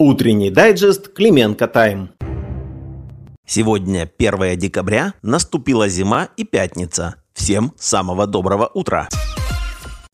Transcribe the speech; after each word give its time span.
Утренний 0.00 0.50
дайджест 0.50 1.08
Клименко 1.08 1.66
Тайм. 1.66 2.10
Сегодня 3.44 4.08
1 4.18 4.56
декабря, 4.56 5.14
наступила 5.22 5.88
зима 5.88 6.28
и 6.36 6.44
пятница. 6.44 7.16
Всем 7.32 7.72
самого 7.76 8.28
доброго 8.28 8.70
утра! 8.74 9.08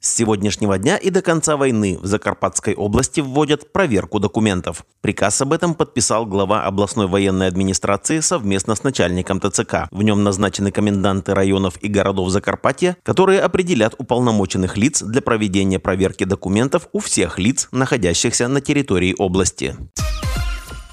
С 0.04 0.16
сегодняшнего 0.16 0.76
дня 0.76 0.98
и 0.98 1.08
до 1.08 1.22
конца 1.22 1.56
войны 1.56 1.98
в 1.98 2.04
Закарпатской 2.04 2.74
области 2.74 3.20
вводят 3.20 3.72
проверку 3.72 4.20
документов. 4.20 4.84
Приказ 5.00 5.40
об 5.40 5.54
этом 5.54 5.74
подписал 5.74 6.26
глава 6.26 6.64
областной 6.66 7.06
военной 7.06 7.46
администрации 7.46 8.20
совместно 8.20 8.74
с 8.74 8.82
начальником 8.82 9.40
ТЦК. 9.40 9.88
В 9.90 10.02
нем 10.02 10.22
назначены 10.22 10.70
коменданты 10.70 11.32
районов 11.32 11.82
и 11.82 11.88
городов 11.88 12.28
Закарпатья, 12.28 12.98
которые 13.02 13.40
определят 13.40 13.94
уполномоченных 13.96 14.76
лиц 14.76 15.00
для 15.00 15.22
проведения 15.22 15.78
проверки 15.78 16.24
документов 16.24 16.86
у 16.92 16.98
всех 16.98 17.38
лиц, 17.38 17.68
находящихся 17.72 18.46
на 18.46 18.60
территории 18.60 19.14
области. 19.18 19.74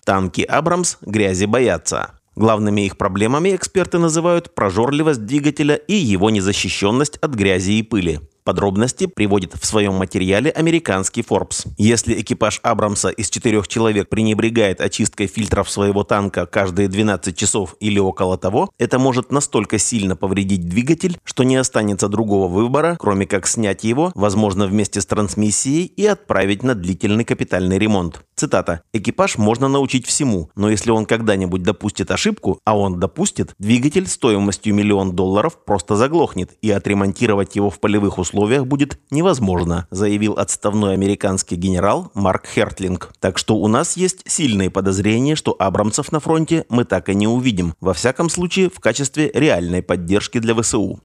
Танки 0.06 0.44
«Абрамс» 0.44 0.96
грязи 1.02 1.44
боятся. 1.44 2.12
Главными 2.38 2.86
их 2.86 2.96
проблемами 2.96 3.54
эксперты 3.58 3.98
называют 3.98 4.56
прожорливость 4.56 5.26
двигателя 5.26 5.76
и 5.76 5.96
его 5.96 6.30
незащищенность 6.30 7.18
от 7.18 7.34
грязи 7.34 7.72
и 7.74 7.84
пыли. 7.84 8.22
Подробности 8.44 9.06
приводит 9.06 9.54
в 9.54 9.66
своем 9.66 9.94
материале 9.94 10.50
американский 10.50 11.22
Forbes. 11.22 11.68
Если 11.78 12.20
экипаж 12.20 12.60
Абрамса 12.64 13.10
из 13.10 13.30
четырех 13.30 13.68
человек 13.68 14.10
пренебрегает 14.10 14.82
очисткой 14.82 15.28
фильтров 15.28 15.70
своего 15.70 16.04
танка 16.04 16.48
каждые 16.48 16.88
12 16.88 17.38
часов 17.38 17.76
или 17.80 18.00
около 18.00 18.40
того, 18.40 18.72
это 18.80 18.98
может 18.98 19.32
настолько 19.32 19.78
сильно 19.78 20.16
повредить 20.16 20.68
двигатель, 20.68 21.20
что 21.24 21.44
не 21.44 21.56
останется 21.56 22.08
другого 22.08 22.48
выбора, 22.48 22.98
кроме 23.00 23.28
как 23.28 23.46
снять 23.46 23.84
его, 23.84 24.12
возможно 24.16 24.66
вместе 24.66 25.02
с 25.02 25.06
трансмиссией, 25.06 25.86
и 25.86 26.06
отправить 26.08 26.64
на 26.64 26.74
длительный 26.74 27.26
капитальный 27.26 27.78
ремонт. 27.78 28.24
Цитата. 28.36 28.82
«Экипаж 28.92 29.38
можно 29.38 29.68
научить 29.68 30.08
всему, 30.08 30.50
но 30.56 30.72
если 30.72 30.90
он 30.90 31.06
когда-нибудь 31.06 31.62
допустит 31.62 32.10
ошибку, 32.10 32.58
а 32.66 32.76
он 32.76 33.00
допустит, 33.00 33.54
двигатель 33.60 34.08
стоимостью 34.08 34.74
миллион 34.74 35.16
долларов 35.16 35.64
просто 35.64 35.96
заглохнет, 35.96 36.54
и 36.64 36.72
отремонтировать 36.72 37.56
его 37.56 37.70
в 37.70 37.80
полевых 37.80 38.18
условиях 38.18 38.31
условиях 38.32 38.66
будет 38.66 38.98
невозможно, 39.12 39.88
заявил 39.92 40.34
отставной 40.34 40.94
американский 40.94 41.56
генерал 41.56 42.12
Марк 42.14 42.48
Хертлинг. 42.48 43.12
Так 43.20 43.38
что 43.38 43.58
у 43.58 43.68
нас 43.68 43.98
есть 43.98 44.24
сильные 44.26 44.70
подозрения, 44.70 45.36
что 45.36 45.56
абрамцев 45.60 46.12
на 46.14 46.22
фронте 46.22 46.66
мы 46.70 46.86
так 46.86 47.10
и 47.10 47.16
не 47.16 47.28
увидим, 47.28 47.76
во 47.82 47.94
всяком 47.94 48.30
случае 48.30 48.70
в 48.70 48.80
качестве 48.80 49.30
реальной 49.34 49.84
поддержки 49.84 50.40
для 50.40 50.56
ВСУ. 50.56 51.02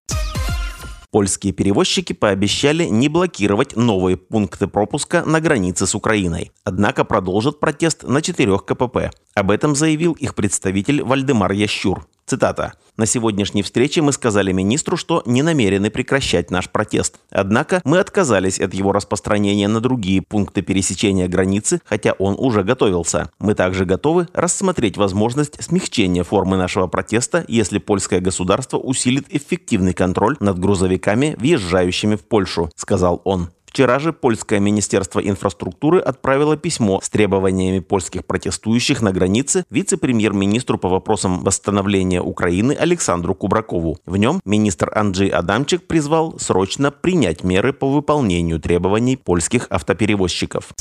Польские 1.10 1.52
перевозчики 1.52 2.12
пообещали 2.12 2.84
не 2.84 3.08
блокировать 3.08 3.74
новые 3.74 4.16
пункты 4.16 4.66
пропуска 4.66 5.24
на 5.24 5.40
границе 5.40 5.86
с 5.86 5.94
Украиной. 5.94 6.52
Однако 6.62 7.04
продолжат 7.04 7.58
протест 7.58 8.02
на 8.02 8.20
четырех 8.20 8.64
КПП. 8.64 9.10
Об 9.34 9.50
этом 9.50 9.74
заявил 9.74 10.12
их 10.12 10.34
представитель 10.34 11.02
Вальдемар 11.02 11.52
Ящур. 11.52 12.06
Цитата. 12.26 12.72
«На 12.96 13.06
сегодняшней 13.06 13.62
встрече 13.62 14.02
мы 14.02 14.10
сказали 14.10 14.50
министру, 14.50 14.96
что 14.96 15.22
не 15.26 15.42
намерены 15.42 15.90
прекращать 15.90 16.50
наш 16.50 16.68
протест. 16.68 17.20
Однако 17.30 17.80
мы 17.84 18.00
отказались 18.00 18.58
от 18.58 18.74
его 18.74 18.90
распространения 18.92 19.68
на 19.68 19.80
другие 19.80 20.22
пункты 20.22 20.62
пересечения 20.62 21.28
границы, 21.28 21.80
хотя 21.84 22.12
он 22.12 22.34
уже 22.38 22.64
готовился. 22.64 23.30
Мы 23.38 23.54
также 23.54 23.84
готовы 23.84 24.26
рассмотреть 24.32 24.96
возможность 24.96 25.62
смягчения 25.62 26.24
формы 26.24 26.56
нашего 26.56 26.88
протеста, 26.88 27.44
если 27.46 27.78
польское 27.78 28.20
государство 28.20 28.78
усилит 28.78 29.26
эффективный 29.28 29.92
контроль 29.92 30.36
над 30.40 30.58
грузовиками, 30.58 31.36
въезжающими 31.38 32.16
в 32.16 32.24
Польшу», 32.24 32.70
сказал 32.74 33.20
он. 33.24 33.50
Вчера 33.76 33.98
же 33.98 34.14
польское 34.14 34.58
министерство 34.58 35.20
инфраструктуры 35.20 36.00
отправило 36.00 36.56
письмо 36.56 36.98
с 37.02 37.10
требованиями 37.10 37.80
польских 37.80 38.24
протестующих 38.24 39.02
на 39.02 39.12
границе 39.12 39.66
вице-премьер-министру 39.68 40.78
по 40.78 40.88
вопросам 40.88 41.44
восстановления 41.44 42.22
Украины 42.22 42.72
Александру 42.72 43.34
Кубракову. 43.34 43.98
В 44.06 44.16
нем 44.16 44.40
министр 44.46 44.90
Анджей 44.94 45.28
Адамчик 45.28 45.86
призвал 45.86 46.38
срочно 46.38 46.90
принять 46.90 47.44
меры 47.44 47.74
по 47.74 47.92
выполнению 47.92 48.60
требований 48.60 49.16
польских 49.18 49.66
автоперевозчиков. 49.68 50.72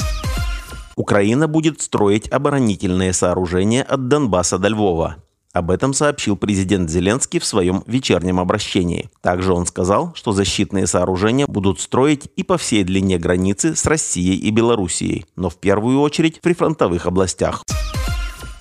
Украина 0.95 1.49
будет 1.49 1.81
строить 1.81 2.31
оборонительные 2.31 3.11
сооружения 3.11 3.83
от 3.83 4.07
Донбасса 4.07 4.57
до 4.57 4.69
Львова. 4.69 5.17
Об 5.55 5.71
этом 5.71 5.93
сообщил 5.93 6.35
президент 6.35 6.89
Зеленский 6.89 7.39
в 7.39 7.45
своем 7.45 7.81
вечернем 7.87 8.41
обращении. 8.41 9.09
Также 9.21 9.53
он 9.53 9.65
сказал, 9.65 10.13
что 10.13 10.33
защитные 10.33 10.85
сооружения 10.85 11.47
будут 11.47 11.79
строить 11.79 12.27
и 12.35 12.43
по 12.43 12.57
всей 12.57 12.83
длине 12.83 13.17
границы 13.17 13.73
с 13.73 13.85
Россией 13.85 14.35
и 14.35 14.51
Белоруссией, 14.51 15.25
но 15.37 15.49
в 15.49 15.55
первую 15.55 16.01
очередь 16.01 16.39
в 16.39 16.41
прифронтовых 16.41 17.05
областях. 17.05 17.63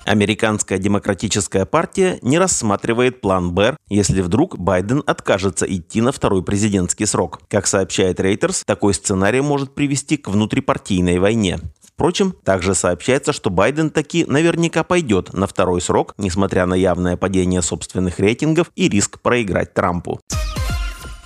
Американская 0.05 0.77
демократическая 0.77 1.65
партия 1.65 2.17
не 2.21 2.39
рассматривает 2.39 3.19
план 3.19 3.51
Б, 3.51 3.75
если 3.89 4.21
вдруг 4.21 4.57
Байден 4.57 5.03
откажется 5.05 5.65
идти 5.65 5.99
на 5.99 6.13
второй 6.13 6.43
президентский 6.43 7.07
срок. 7.07 7.41
Как 7.49 7.67
сообщает 7.67 8.21
Reuters, 8.21 8.61
такой 8.65 8.93
сценарий 8.93 9.41
может 9.41 9.75
привести 9.75 10.15
к 10.15 10.29
внутрипартийной 10.29 11.19
войне. 11.19 11.59
Впрочем, 11.95 12.35
также 12.43 12.75
сообщается, 12.75 13.31
что 13.31 13.49
Байден 13.49 13.89
таки 13.89 14.25
наверняка 14.25 14.83
пойдет 14.83 15.31
на 15.31 15.47
второй 15.47 15.79
срок, 15.79 16.13
несмотря 16.17 16.65
на 16.65 16.73
явное 16.73 17.15
падение 17.15 17.61
собственных 17.61 18.19
рейтингов 18.19 18.69
и 18.75 18.89
риск 18.89 19.21
проиграть 19.21 19.73
Трампу. 19.73 20.19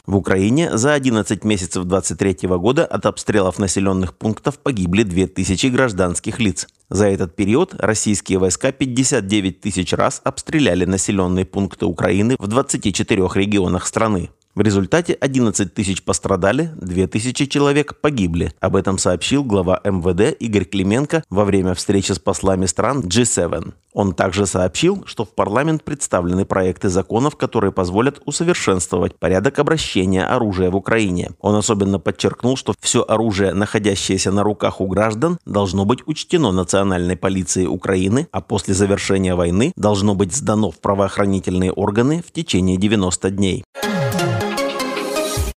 В 0.10 0.16
Украине 0.16 0.76
за 0.76 0.94
11 0.94 1.44
месяцев 1.44 1.86
2023 1.86 2.50
года 2.58 2.86
от 2.86 3.06
обстрелов 3.06 3.60
населенных 3.60 4.16
пунктов 4.16 4.58
погибли 4.58 5.04
2000 5.04 5.68
гражданских 5.68 6.40
лиц. 6.40 6.68
За 6.90 7.08
этот 7.08 7.36
период 7.36 7.76
российские 7.78 8.40
войска 8.40 8.72
59 8.72 9.62
тысяч 9.62 9.94
раз 9.94 10.22
обстреляли 10.24 10.86
населенные 10.86 11.46
пункты 11.46 11.86
Украины 11.86 12.38
в 12.40 12.48
24 12.48 13.28
регионах 13.36 13.86
страны. 13.86 14.32
В 14.60 14.62
результате 14.62 15.14
11 15.14 15.74
тысяч 15.74 16.04
пострадали, 16.04 16.72
2 16.82 17.08
тысячи 17.08 17.46
человек 17.46 18.02
погибли. 18.02 18.52
Об 18.60 18.76
этом 18.76 18.98
сообщил 18.98 19.42
глава 19.42 19.80
МВД 19.86 20.36
Игорь 20.38 20.66
Клименко 20.66 21.24
во 21.30 21.46
время 21.46 21.74
встречи 21.76 22.12
с 22.12 22.20
послами 22.20 22.66
стран 22.66 23.00
G7. 23.00 23.72
Он 23.94 24.14
также 24.14 24.46
сообщил, 24.46 25.06
что 25.06 25.24
в 25.24 25.34
парламент 25.34 25.86
представлены 25.86 26.44
проекты 26.44 26.90
законов, 26.90 27.38
которые 27.38 27.72
позволят 27.72 28.22
усовершенствовать 28.26 29.18
порядок 29.18 29.60
обращения 29.60 30.26
оружия 30.26 30.70
в 30.70 30.76
Украине. 30.76 31.32
Он 31.40 31.56
особенно 31.56 31.98
подчеркнул, 31.98 32.58
что 32.58 32.74
все 32.82 33.06
оружие, 33.08 33.54
находящееся 33.54 34.34
на 34.34 34.44
руках 34.44 34.82
у 34.82 34.88
граждан, 34.88 35.40
должно 35.46 35.86
быть 35.86 36.06
учтено 36.06 36.52
национальной 36.52 37.16
полицией 37.16 37.68
Украины, 37.68 38.28
а 38.34 38.42
после 38.42 38.74
завершения 38.74 39.36
войны 39.36 39.72
должно 39.78 40.16
быть 40.16 40.36
сдано 40.36 40.70
в 40.70 40.82
правоохранительные 40.82 41.72
органы 41.72 42.22
в 42.28 42.34
течение 42.34 42.76
90 42.76 43.30
дней. 43.32 43.64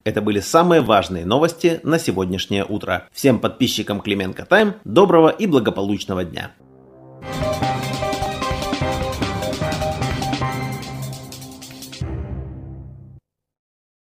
Это 0.04 0.22
были 0.22 0.40
самые 0.40 0.82
важные 0.82 1.26
новости 1.26 1.80
на 1.84 2.00
сегодняшнее 2.00 2.66
утро. 2.66 3.08
Всем 3.12 3.40
подписчикам 3.40 4.02
Клименко 4.02 4.46
Тайм 4.46 4.76
доброго 4.84 5.30
и 5.30 5.46
благополучного 5.46 6.24
дня. 6.24 6.52